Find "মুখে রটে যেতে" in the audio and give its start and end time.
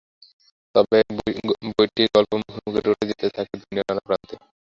2.65-3.27